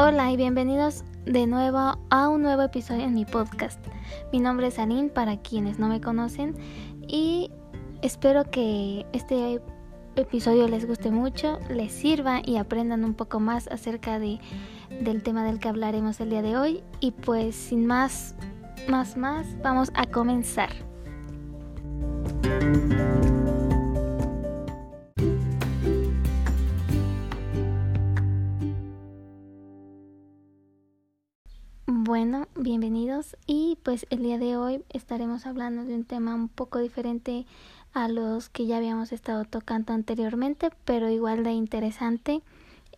Hola 0.00 0.30
y 0.30 0.36
bienvenidos 0.36 1.02
de 1.24 1.48
nuevo 1.48 1.98
a 2.08 2.28
un 2.28 2.42
nuevo 2.42 2.62
episodio 2.62 3.02
en 3.02 3.14
mi 3.14 3.24
podcast. 3.24 3.84
Mi 4.32 4.38
nombre 4.38 4.68
es 4.68 4.78
Aline 4.78 5.08
para 5.08 5.38
quienes 5.38 5.80
no 5.80 5.88
me 5.88 6.00
conocen 6.00 6.54
y 7.08 7.50
espero 8.00 8.48
que 8.48 9.06
este 9.12 9.60
episodio 10.14 10.68
les 10.68 10.86
guste 10.86 11.10
mucho, 11.10 11.58
les 11.68 11.90
sirva 11.90 12.42
y 12.44 12.58
aprendan 12.58 13.02
un 13.02 13.14
poco 13.14 13.40
más 13.40 13.66
acerca 13.72 14.20
de, 14.20 14.38
del 15.00 15.24
tema 15.24 15.42
del 15.42 15.58
que 15.58 15.68
hablaremos 15.68 16.20
el 16.20 16.30
día 16.30 16.42
de 16.42 16.56
hoy. 16.56 16.84
Y 17.00 17.10
pues 17.10 17.56
sin 17.56 17.84
más, 17.84 18.36
más, 18.88 19.16
más, 19.16 19.48
vamos 19.64 19.90
a 19.94 20.06
comenzar. 20.06 20.70
Bueno, 32.08 32.48
bienvenidos 32.56 33.36
y 33.46 33.76
pues 33.82 34.06
el 34.08 34.22
día 34.22 34.38
de 34.38 34.56
hoy 34.56 34.82
estaremos 34.88 35.44
hablando 35.44 35.84
de 35.84 35.94
un 35.94 36.04
tema 36.04 36.34
un 36.34 36.48
poco 36.48 36.78
diferente 36.78 37.44
a 37.92 38.08
los 38.08 38.48
que 38.48 38.64
ya 38.64 38.78
habíamos 38.78 39.12
estado 39.12 39.44
tocando 39.44 39.92
anteriormente, 39.92 40.70
pero 40.86 41.10
igual 41.10 41.44
de 41.44 41.50
interesante 41.50 42.40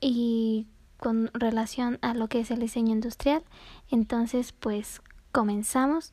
y 0.00 0.69
con 0.96 1.28
relación 1.34 1.98
a 2.02 2.14
lo 2.14 2.28
que 2.28 2.38
es 2.38 2.52
el 2.52 2.60
diseño 2.60 2.92
industrial. 2.92 3.42
Entonces, 3.91 4.52
pues 4.52 5.02
comenzamos 5.33 6.12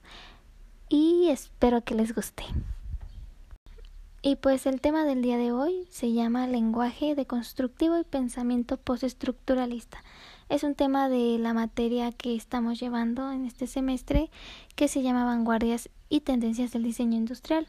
y 0.90 1.28
espero 1.30 1.84
que 1.84 1.94
les 1.94 2.16
guste. 2.16 2.46
Y 4.24 4.38
pues 4.38 4.66
el 4.66 4.82
tema 4.82 5.04
del 5.04 5.22
día 5.22 5.38
de 5.38 5.52
hoy 5.52 5.86
se 5.92 6.14
llama 6.14 6.48
lenguaje 6.48 7.14
deconstructivo 7.14 8.00
y 8.00 8.04
pensamiento 8.06 8.76
postestructuralista 8.78 10.04
es 10.50 10.64
un 10.64 10.76
tema 10.76 11.10
de 11.10 11.38
la 11.40 11.54
materia 11.54 12.12
que 12.12 12.36
estamos 12.36 12.80
llevando 12.80 13.32
en 13.32 13.46
este 13.46 13.68
semestre 13.68 14.30
que 14.76 14.88
se 14.88 15.02
llama 15.02 15.26
Vanguardias 15.26 15.90
y 16.10 16.22
Tendencias 16.22 16.72
del 16.72 16.84
Diseño 16.84 17.18
Industrial. 17.18 17.68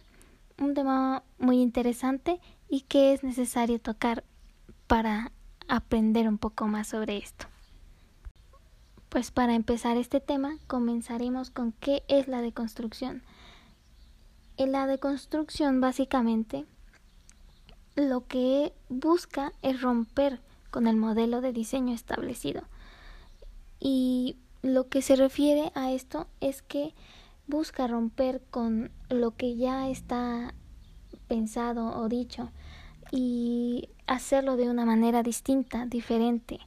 Un 0.58 0.74
tema 0.74 1.24
muy 1.38 1.60
interesante 1.60 2.40
y 2.68 2.82
que 2.82 3.12
es 3.12 3.24
necesario 3.24 3.80
tocar 3.80 4.22
para 4.86 5.32
aprender 5.66 6.28
un 6.28 6.38
poco 6.38 6.66
más 6.68 6.88
sobre 6.88 7.16
esto. 7.16 7.46
Pues 9.08 9.30
para 9.32 9.54
empezar 9.54 9.96
este 9.96 10.20
tema 10.20 10.58
comenzaremos 10.66 11.50
con 11.50 11.72
qué 11.72 12.04
es 12.08 12.28
la 12.28 12.42
deconstrucción. 12.42 13.22
En 14.56 14.72
la 14.72 14.86
deconstrucción 14.86 15.80
básicamente 15.80 16.64
lo 17.96 18.26
que 18.26 18.72
busca 18.88 19.52
es 19.62 19.80
romper 19.80 20.40
con 20.70 20.86
el 20.86 20.96
modelo 20.96 21.40
de 21.40 21.52
diseño 21.52 21.94
establecido. 21.94 22.62
Y 23.80 24.36
lo 24.62 24.88
que 24.88 25.02
se 25.02 25.16
refiere 25.16 25.72
a 25.74 25.92
esto 25.92 26.26
es 26.40 26.62
que 26.62 26.94
busca 27.46 27.86
romper 27.86 28.42
con 28.50 28.90
lo 29.08 29.32
que 29.36 29.56
ya 29.56 29.88
está 29.88 30.54
pensado 31.28 31.98
o 31.98 32.08
dicho 32.08 32.50
y 33.10 33.88
hacerlo 34.06 34.56
de 34.56 34.68
una 34.68 34.84
manera 34.84 35.22
distinta, 35.22 35.86
diferente, 35.86 36.60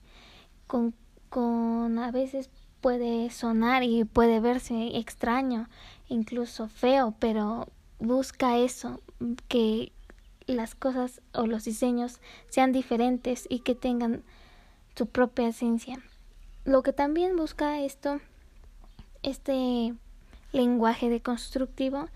con, 0.68 0.96
con 1.30 2.00
a 2.00 2.12
veces 2.12 2.50
puede 2.82 3.30
sonar 3.30 3.84
y 3.84 4.04
puede 4.06 4.40
verse 4.40 4.98
extraño, 4.98 5.70
incluso 6.10 6.68
feo, 6.68 7.14
pero 7.20 7.68
busca 8.00 8.58
eso, 8.58 9.00
que 9.48 9.92
las 10.52 10.76
cosas 10.76 11.22
o 11.34 11.46
los 11.46 11.66
diseños 11.66 12.20
sean 12.50 12.72
diferentes 12.72 13.48
y 13.50 13.60
que 13.60 13.76
tengan 13.76 14.24
su 14.96 15.08
propia 15.08 15.48
esencia. 15.48 16.00
Lo 16.66 16.84
que 16.84 16.94
también 16.94 17.36
busca 17.36 17.80
esto, 17.80 18.20
este 19.24 19.94
lenguaje 20.52 21.10
deconstructivo, 21.10 22.08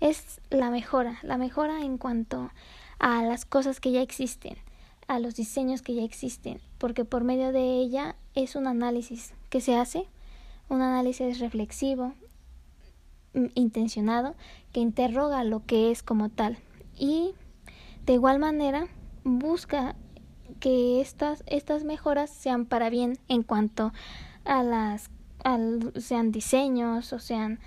es 0.00 0.40
la 0.50 0.70
mejora, 0.70 1.18
la 1.22 1.38
mejora 1.38 1.80
en 1.80 1.96
cuanto 1.98 2.50
a 2.98 3.22
las 3.22 3.44
cosas 3.44 3.80
que 3.80 3.92
ya 3.92 4.02
existen, 4.02 4.56
a 5.06 5.18
los 5.18 5.34
diseños 5.34 5.82
que 5.82 5.94
ya 5.94 6.02
existen, 6.02 6.60
porque 6.78 7.04
por 7.04 7.24
medio 7.24 7.52
de 7.52 7.78
ella 7.78 8.16
es 8.34 8.56
un 8.56 8.66
análisis 8.66 9.32
que 9.48 9.60
se 9.60 9.76
hace, 9.76 10.06
un 10.68 10.82
análisis 10.82 11.38
reflexivo, 11.38 12.14
mm, 13.34 13.46
intencionado, 13.54 14.34
que 14.72 14.80
interroga 14.80 15.44
lo 15.44 15.64
que 15.64 15.90
es 15.90 16.02
como 16.02 16.28
tal 16.28 16.58
y 16.98 17.34
de 18.06 18.12
igual 18.12 18.38
manera, 18.38 18.86
busca 19.24 19.96
que 20.60 21.00
estas, 21.00 21.42
estas 21.46 21.84
mejoras 21.84 22.30
sean 22.30 22.66
para 22.66 22.90
bien 22.90 23.18
en 23.28 23.42
cuanto 23.42 23.92
a 24.44 24.62
las 24.62 25.10
sean 25.96 26.32
diseños 26.32 27.12
o 27.12 27.18
sean 27.18 27.60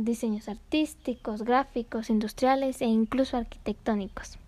diseños 0.00 0.48
artísticos, 0.48 1.42
gráficos, 1.42 2.10
industriales 2.10 2.80
e 2.82 2.86
incluso 2.86 3.36
arquitectónicos. 3.36 4.38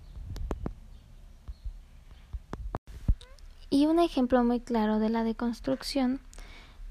Y 3.71 3.87
un 3.87 4.01
ejemplo 4.01 4.43
muy 4.43 4.61
claro 4.61 4.99
de 4.99 5.11
la 5.11 5.23
deconstrucción 5.23 6.21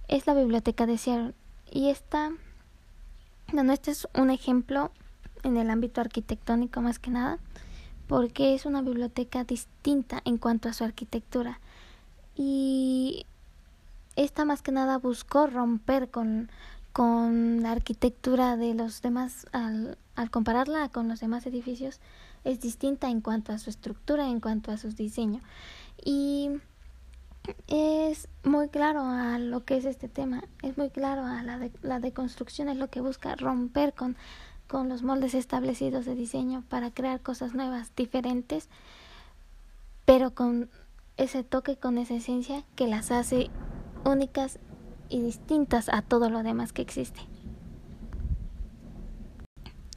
es 0.08 0.28
la 0.28 0.34
biblioteca 0.34 0.86
de 0.86 0.98
Seattle. 0.98 1.34
Y 1.70 1.90
esta, 1.90 2.32
bueno, 3.52 3.74
este 3.74 3.92
es 3.92 4.08
un 4.14 4.30
ejemplo 4.30 4.92
en 5.44 5.58
el 5.58 5.70
ámbito 5.70 6.00
arquitectónico 6.00 6.82
más 6.82 7.00
que 7.00 7.12
nada 7.12 7.40
porque 8.14 8.54
es 8.54 8.68
una 8.68 8.84
biblioteca 8.84 9.44
distinta 9.44 10.22
en 10.24 10.38
cuanto 10.38 10.70
a 10.70 10.74
su 10.74 10.84
arquitectura. 10.84 11.60
Y 12.36 13.26
esta 14.16 14.46
más 14.46 14.62
que 14.62 14.72
nada 14.72 15.00
buscó 15.00 15.48
romper 15.48 16.12
con, 16.12 16.52
con 16.92 17.64
la 17.64 17.72
arquitectura 17.72 18.56
de 18.56 18.76
los 18.76 19.02
demás 19.02 19.48
al, 19.52 19.98
al 20.16 20.30
compararla 20.30 20.90
con 20.90 21.08
los 21.08 21.22
demás 21.22 21.48
edificios 21.48 22.02
es 22.44 22.62
distinta 22.62 23.10
en 23.10 23.20
cuanto 23.20 23.52
a 23.52 23.58
su 23.58 23.72
estructura, 23.72 24.30
en 24.30 24.40
cuanto 24.40 24.70
a 24.70 24.78
su 24.78 24.90
diseño 24.90 25.42
y 26.06 26.52
es 27.68 28.28
muy 28.44 28.70
claro 28.70 29.02
a 29.02 29.40
lo 29.40 29.66
que 29.66 29.78
es 29.78 29.86
este 29.86 30.08
tema, 30.08 30.44
es 30.62 30.78
muy 30.78 30.92
claro 30.92 31.26
a 31.26 31.42
la, 31.42 31.68
la 31.82 32.00
deconstrucción, 32.00 32.70
es 32.70 32.78
lo 32.78 32.92
que 32.92 33.02
busca 33.02 33.36
romper 33.36 33.94
con 33.94 34.16
con 34.68 34.90
los 34.90 35.04
moldes 35.04 35.34
establecidos 35.34 36.06
de 36.06 36.16
diseño 36.16 36.64
para 36.70 36.92
crear 36.92 37.22
cosas 37.22 37.54
nuevas, 37.54 37.92
diferentes, 37.96 38.70
pero 40.06 40.34
con 40.34 40.70
ese 41.18 41.44
toque, 41.44 41.78
con 41.78 41.98
esa 41.98 42.16
esencia 42.16 42.64
que 42.76 42.88
las 42.88 43.12
hace 43.12 43.50
únicas 44.06 44.60
y 45.10 45.22
distintas 45.22 45.90
a 45.90 46.02
todo 46.02 46.30
lo 46.30 46.44
demás 46.44 46.74
que 46.74 46.82
existe. 46.82 47.22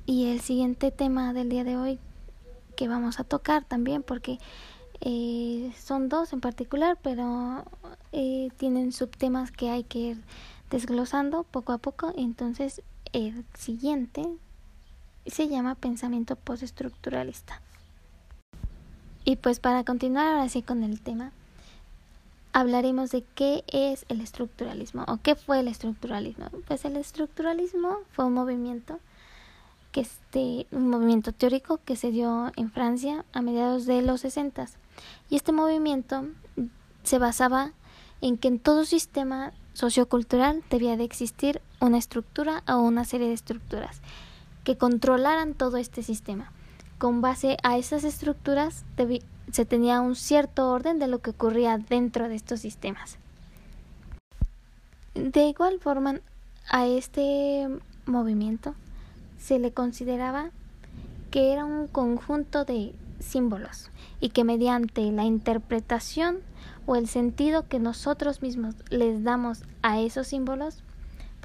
Y 0.04 0.30
el 0.30 0.40
siguiente 0.40 0.90
tema 0.90 1.32
del 1.32 1.48
día 1.48 1.64
de 1.64 1.76
hoy 1.76 1.98
que 2.76 2.86
vamos 2.86 3.18
a 3.18 3.24
tocar 3.24 3.64
también, 3.64 4.02
porque 4.02 4.38
eh, 5.00 5.72
son 5.78 6.08
dos 6.08 6.32
en 6.32 6.40
particular, 6.40 6.98
pero 7.02 7.64
eh, 8.12 8.50
tienen 8.56 8.92
subtemas 8.92 9.50
que 9.50 9.70
hay 9.70 9.82
que 9.82 9.98
ir 9.98 10.22
desglosando 10.70 11.42
poco 11.42 11.72
a 11.72 11.78
poco. 11.78 12.12
Entonces, 12.16 12.82
el 13.12 13.44
siguiente 13.54 14.28
se 15.30 15.48
llama 15.48 15.74
pensamiento 15.74 16.36
postestructuralista. 16.36 17.60
Y 19.24 19.36
pues 19.36 19.58
para 19.58 19.84
continuar 19.84 20.28
ahora 20.28 20.48
sí 20.48 20.62
con 20.62 20.84
el 20.84 21.00
tema, 21.00 21.32
hablaremos 22.52 23.10
de 23.10 23.24
qué 23.34 23.64
es 23.66 24.06
el 24.08 24.20
estructuralismo 24.20 25.04
o 25.08 25.18
qué 25.22 25.34
fue 25.34 25.60
el 25.60 25.68
estructuralismo. 25.68 26.46
Pues 26.66 26.84
el 26.84 26.96
estructuralismo 26.96 27.98
fue 28.12 28.24
un 28.24 28.34
movimiento 28.34 29.00
que 29.92 30.02
este 30.02 30.66
un 30.70 30.90
movimiento 30.90 31.32
teórico 31.32 31.80
que 31.84 31.96
se 31.96 32.10
dio 32.10 32.52
en 32.56 32.70
Francia 32.70 33.24
a 33.32 33.42
mediados 33.42 33.84
de 33.84 34.02
los 34.02 34.20
60 34.20 34.66
y 35.28 35.36
este 35.36 35.52
movimiento 35.52 36.26
se 37.02 37.18
basaba 37.18 37.72
en 38.20 38.38
que 38.38 38.48
en 38.48 38.58
todo 38.58 38.84
sistema 38.84 39.52
sociocultural 39.72 40.62
debía 40.70 40.96
de 40.96 41.04
existir 41.04 41.60
una 41.80 41.98
estructura 41.98 42.62
o 42.68 42.78
una 42.78 43.04
serie 43.04 43.28
de 43.28 43.34
estructuras 43.34 44.00
que 44.66 44.76
controlaran 44.76 45.54
todo 45.54 45.76
este 45.76 46.02
sistema. 46.02 46.50
Con 46.98 47.20
base 47.20 47.56
a 47.62 47.78
esas 47.78 48.02
estructuras 48.02 48.84
se 49.52 49.64
tenía 49.64 50.00
un 50.00 50.16
cierto 50.16 50.72
orden 50.72 50.98
de 50.98 51.06
lo 51.06 51.20
que 51.20 51.30
ocurría 51.30 51.78
dentro 51.78 52.28
de 52.28 52.34
estos 52.34 52.58
sistemas. 52.58 53.18
De 55.14 55.46
igual 55.46 55.78
forma, 55.78 56.16
a 56.68 56.84
este 56.84 57.68
movimiento 58.06 58.74
se 59.38 59.60
le 59.60 59.70
consideraba 59.70 60.50
que 61.30 61.52
era 61.52 61.64
un 61.64 61.86
conjunto 61.86 62.64
de 62.64 62.92
símbolos 63.20 63.90
y 64.18 64.30
que 64.30 64.42
mediante 64.42 65.12
la 65.12 65.22
interpretación 65.22 66.38
o 66.86 66.96
el 66.96 67.06
sentido 67.06 67.68
que 67.68 67.78
nosotros 67.78 68.42
mismos 68.42 68.74
les 68.90 69.22
damos 69.22 69.62
a 69.82 70.00
esos 70.00 70.26
símbolos 70.26 70.82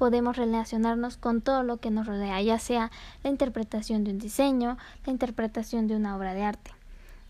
podemos 0.02 0.36
relacionarnos 0.36 1.16
con 1.16 1.42
todo 1.42 1.62
lo 1.62 1.76
que 1.76 1.92
nos 1.92 2.08
rodea, 2.08 2.42
ya 2.42 2.58
sea 2.58 2.90
la 3.22 3.30
interpretación 3.30 4.02
de 4.02 4.10
un 4.10 4.18
diseño, 4.18 4.76
la 5.06 5.12
interpretación 5.12 5.86
de 5.86 5.94
una 5.94 6.16
obra 6.16 6.34
de 6.34 6.42
arte, 6.42 6.72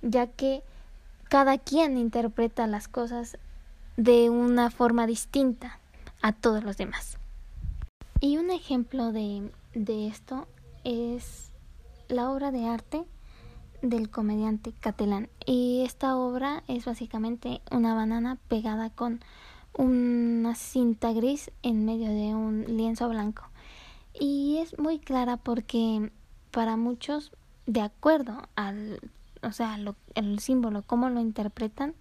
ya 0.00 0.26
que 0.26 0.62
cada 1.28 1.58
quien 1.58 1.98
interpreta 1.98 2.66
las 2.66 2.88
cosas 2.88 3.36
de 3.98 4.30
una 4.30 4.70
forma 4.70 5.06
distinta 5.06 5.80
a 6.22 6.32
todos 6.32 6.64
los 6.64 6.78
demás. 6.78 7.19
Y 8.20 8.38
un 8.38 8.50
ejemplo 8.50 9.12
de, 9.12 9.52
de 9.74 10.06
esto 10.06 10.48
es 10.82 11.52
la 12.08 12.30
obra 12.30 12.52
de 12.52 12.69
arte 12.69 13.04
del 13.82 14.08
comediante 14.08 14.72
Catalán. 14.80 15.28
Y 15.44 15.82
esta 15.84 16.16
obra 16.16 16.62
es 16.69 16.86
básicamente 16.86 17.60
una 17.70 17.94
banana 17.94 18.38
pegada 18.48 18.88
con 18.88 19.20
una 19.76 20.54
cinta 20.54 21.12
gris 21.12 21.50
en 21.62 21.84
medio 21.84 22.08
de 22.08 22.34
un 22.34 22.64
lienzo 22.76 23.08
blanco. 23.08 23.44
Y 24.19 24.58
es 24.58 24.78
muy 24.78 24.98
clara 24.98 25.36
porque 25.36 26.12
para 26.50 26.76
muchos, 26.76 27.32
de 27.66 27.80
acuerdo 27.80 28.48
al, 28.56 29.00
o 29.42 29.52
sea, 29.52 29.78
el 30.14 30.38
símbolo, 30.38 30.82
cómo 30.82 31.08
lo 31.08 31.20
interpretan, 31.20 31.94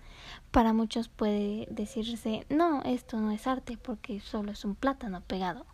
para 0.51 0.73
muchos 0.73 1.07
puede 1.07 1.67
decirse, 1.71 2.45
no, 2.49 2.81
esto 2.83 3.19
no 3.19 3.31
es 3.31 3.47
arte 3.47 3.77
porque 3.77 4.19
solo 4.19 4.51
es 4.51 4.65
un 4.65 4.75
plátano 4.75 5.21
pegado. 5.21 5.65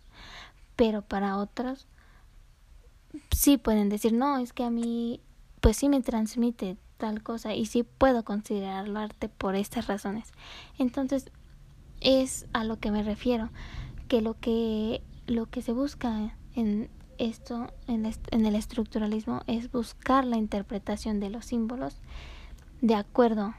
Pero 0.76 1.02
para 1.02 1.38
otros, 1.38 1.88
sí 3.30 3.58
pueden 3.58 3.88
decir, 3.88 4.12
no, 4.12 4.38
es 4.38 4.52
que 4.52 4.64
a 4.64 4.70
mí, 4.70 5.20
pues 5.60 5.76
sí 5.76 5.88
me 5.88 6.00
transmite 6.00 6.76
tal 6.98 7.22
cosa 7.22 7.54
y 7.54 7.66
sí 7.66 7.82
puedo 7.82 8.24
considerarlo 8.24 8.98
arte 9.00 9.28
por 9.28 9.56
estas 9.56 9.86
razones. 9.86 10.32
Entonces, 10.78 11.30
es 12.00 12.46
a 12.52 12.64
lo 12.64 12.78
que 12.78 12.90
me 12.90 13.02
refiero, 13.02 13.50
que 14.08 14.22
lo 14.22 14.34
que, 14.34 15.02
lo 15.26 15.46
que 15.46 15.62
se 15.62 15.72
busca 15.72 16.34
en 16.54 16.88
esto, 17.18 17.72
en, 17.86 18.06
el 18.46 18.54
estructuralismo, 18.54 19.42
es 19.46 19.70
buscar 19.70 20.24
la 20.24 20.36
interpretación 20.36 21.20
de 21.20 21.30
los 21.30 21.46
símbolos 21.46 21.96
de 22.80 22.94
acuerdo 22.94 23.54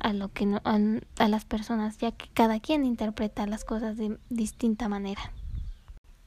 a 0.00 0.12
lo 0.12 0.32
que 0.32 0.60
a, 0.64 1.28
las 1.28 1.44
personas, 1.44 1.98
ya 1.98 2.12
que 2.12 2.28
cada 2.32 2.60
quien 2.60 2.84
interpreta 2.84 3.46
las 3.46 3.64
cosas 3.64 3.96
de 3.96 4.18
distinta 4.30 4.88
manera. 4.88 5.32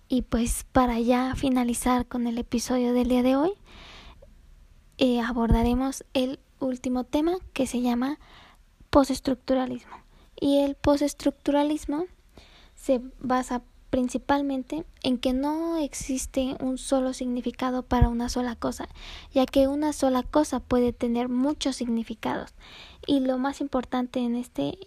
Y 0.10 0.24
pues 0.24 0.66
para 0.72 1.00
ya 1.00 1.36
finalizar 1.36 2.06
con 2.06 2.28
el 2.28 2.38
episodio 2.38 2.94
del 2.94 3.10
día 3.10 3.24
de 3.24 3.36
hoy, 3.36 3.52
eh, 4.98 5.22
abordaremos 5.22 6.06
el 6.14 6.40
último 6.60 7.04
tema 7.04 7.34
que 7.54 7.68
se 7.68 7.82
llama 7.82 8.20
postestructuralismo. 8.90 10.07
Y 10.40 10.60
el 10.60 10.76
postestructuralismo 10.76 12.06
se 12.76 13.02
basa 13.20 13.64
principalmente 13.90 14.86
en 15.04 15.18
que 15.18 15.34
no 15.34 15.78
existe 15.78 16.56
un 16.60 16.78
solo 16.78 17.14
significado 17.14 17.84
para 17.84 18.10
una 18.10 18.30
sola 18.30 18.56
cosa, 18.56 18.88
ya 19.34 19.46
que 19.46 19.68
una 19.68 19.94
sola 19.94 20.24
cosa 20.24 20.60
puede 20.60 20.94
tener 20.94 21.30
muchos 21.30 21.76
significados. 21.76 22.54
Y 23.06 23.22
lo 23.22 23.38
más 23.38 23.62
importante 23.62 24.20
en 24.20 24.36
este 24.36 24.78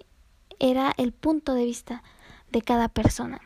era 0.58 0.92
el 0.98 1.12
punto 1.12 1.54
de 1.54 1.64
vista 1.64 2.02
de 2.52 2.62
cada 2.62 2.88
persona. 2.88 3.40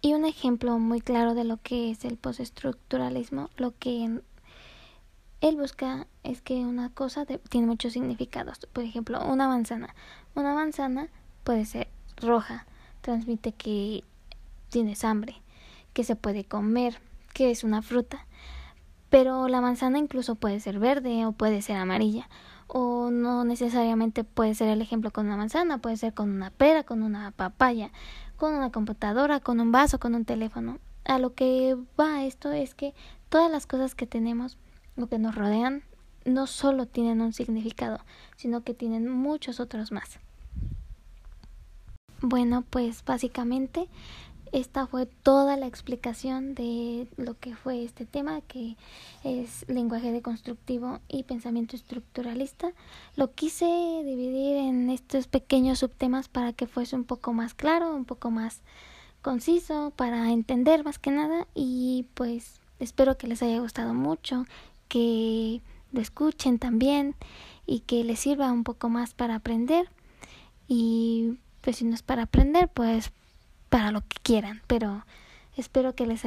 Y 0.00 0.14
un 0.14 0.24
ejemplo 0.24 0.78
muy 0.78 1.00
claro 1.00 1.34
de 1.34 1.44
lo 1.44 1.56
que 1.56 1.90
es 1.90 2.04
el 2.04 2.16
postestructuralismo, 2.16 3.50
lo 3.56 3.76
que 3.76 4.04
él 5.40 5.56
busca 5.56 6.06
es 6.22 6.42
que 6.42 6.64
una 6.64 6.90
cosa 6.90 7.26
tiene 7.26 7.66
muchos 7.66 7.92
significados. 7.92 8.60
Por 8.72 8.84
ejemplo, 8.84 9.24
una 9.26 9.48
manzana. 9.48 9.94
Una 10.34 10.54
manzana 10.54 11.08
puede 11.46 11.64
ser 11.64 11.86
roja, 12.16 12.66
transmite 13.02 13.52
que 13.52 14.02
tienes 14.68 15.04
hambre, 15.04 15.36
que 15.92 16.02
se 16.02 16.16
puede 16.16 16.44
comer, 16.44 16.98
que 17.34 17.52
es 17.52 17.62
una 17.62 17.82
fruta. 17.82 18.26
Pero 19.10 19.46
la 19.46 19.60
manzana 19.60 19.98
incluso 19.98 20.34
puede 20.34 20.58
ser 20.58 20.80
verde 20.80 21.24
o 21.24 21.30
puede 21.30 21.62
ser 21.62 21.76
amarilla. 21.76 22.28
O 22.66 23.12
no 23.12 23.44
necesariamente 23.44 24.24
puede 24.24 24.56
ser 24.56 24.70
el 24.70 24.82
ejemplo 24.82 25.12
con 25.12 25.26
una 25.26 25.36
manzana, 25.36 25.78
puede 25.78 25.96
ser 25.96 26.14
con 26.14 26.30
una 26.30 26.50
pera, 26.50 26.82
con 26.82 27.04
una 27.04 27.30
papaya, 27.30 27.92
con 28.36 28.52
una 28.52 28.72
computadora, 28.72 29.38
con 29.38 29.60
un 29.60 29.70
vaso, 29.70 30.00
con 30.00 30.16
un 30.16 30.24
teléfono. 30.24 30.80
A 31.04 31.20
lo 31.20 31.34
que 31.34 31.76
va 31.98 32.24
esto 32.24 32.50
es 32.50 32.74
que 32.74 32.92
todas 33.28 33.52
las 33.52 33.68
cosas 33.68 33.94
que 33.94 34.08
tenemos, 34.08 34.58
lo 34.96 35.06
que 35.06 35.20
nos 35.20 35.36
rodean, 35.36 35.84
no 36.24 36.48
solo 36.48 36.86
tienen 36.86 37.20
un 37.20 37.32
significado, 37.32 38.00
sino 38.34 38.64
que 38.64 38.74
tienen 38.74 39.08
muchos 39.08 39.60
otros 39.60 39.92
más. 39.92 40.18
Bueno, 42.22 42.64
pues 42.70 43.04
básicamente 43.04 43.88
esta 44.52 44.86
fue 44.86 45.06
toda 45.06 45.56
la 45.56 45.66
explicación 45.66 46.54
de 46.54 47.08
lo 47.16 47.38
que 47.38 47.54
fue 47.54 47.84
este 47.84 48.06
tema, 48.06 48.40
que 48.42 48.76
es 49.24 49.68
lenguaje 49.68 50.12
deconstructivo 50.12 51.00
y 51.08 51.24
pensamiento 51.24 51.76
estructuralista. 51.76 52.72
Lo 53.16 53.32
quise 53.32 53.66
dividir 53.66 54.56
en 54.56 54.88
estos 54.88 55.26
pequeños 55.26 55.80
subtemas 55.80 56.28
para 56.28 56.52
que 56.52 56.66
fuese 56.66 56.96
un 56.96 57.04
poco 57.04 57.32
más 57.32 57.54
claro, 57.54 57.94
un 57.94 58.04
poco 58.04 58.30
más 58.30 58.62
conciso, 59.20 59.92
para 59.96 60.30
entender 60.30 60.84
más 60.84 60.98
que 60.98 61.10
nada 61.10 61.46
y 61.54 62.06
pues 62.14 62.60
espero 62.78 63.18
que 63.18 63.26
les 63.26 63.42
haya 63.42 63.58
gustado 63.58 63.92
mucho, 63.92 64.46
que 64.88 65.60
lo 65.92 66.00
escuchen 66.00 66.58
también 66.58 67.14
y 67.66 67.80
que 67.80 68.04
les 68.04 68.20
sirva 68.20 68.52
un 68.52 68.64
poco 68.64 68.88
más 68.88 69.12
para 69.12 69.34
aprender 69.34 69.88
y 70.68 71.38
pues 71.66 71.78
si 71.78 71.84
no 71.84 71.96
es 71.96 72.02
para 72.02 72.22
aprender, 72.22 72.68
pues 72.68 73.10
para 73.70 73.90
lo 73.90 74.00
que 74.02 74.18
quieran, 74.22 74.62
pero 74.68 75.04
espero 75.56 75.96
que 75.96 76.06
les 76.06 76.22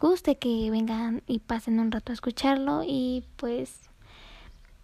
guste, 0.00 0.36
que 0.36 0.68
vengan 0.68 1.22
y 1.28 1.38
pasen 1.38 1.78
un 1.78 1.92
rato 1.92 2.10
a 2.10 2.14
escucharlo 2.14 2.82
y 2.84 3.24
pues 3.36 3.82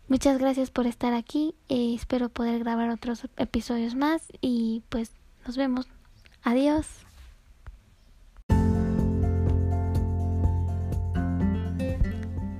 muchas 0.06 0.38
gracias 0.38 0.70
por 0.70 0.86
estar 0.86 1.12
aquí, 1.12 1.56
eh, 1.68 1.92
espero 1.92 2.28
poder 2.28 2.60
grabar 2.60 2.90
otros 2.90 3.26
episodios 3.36 3.96
más 3.96 4.22
y 4.40 4.84
pues 4.90 5.10
nos 5.44 5.56
vemos. 5.56 5.88
Adiós. 6.44 7.05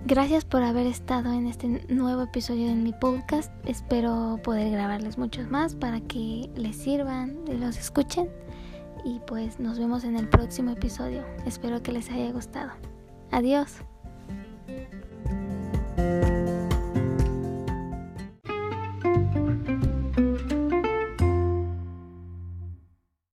Gracias 0.08 0.44
por 0.44 0.62
haber 0.62 0.86
estado 0.86 1.32
en 1.32 1.48
este 1.48 1.66
nuevo 1.88 2.22
episodio 2.22 2.68
de 2.68 2.76
mi 2.76 2.92
podcast. 2.92 3.52
Espero 3.64 4.38
poder 4.44 4.70
grabarles 4.70 5.18
muchos 5.18 5.50
más 5.50 5.74
para 5.74 6.00
que 6.00 6.48
les 6.54 6.76
sirvan 6.76 7.36
y 7.48 7.54
los 7.54 7.76
escuchen. 7.76 8.30
Y 9.04 9.18
pues 9.26 9.58
nos 9.58 9.80
vemos 9.80 10.04
en 10.04 10.16
el 10.16 10.28
próximo 10.28 10.70
episodio. 10.70 11.24
Espero 11.44 11.82
que 11.82 11.90
les 11.90 12.08
haya 12.08 12.30
gustado. 12.30 12.70
Adiós. 13.32 13.78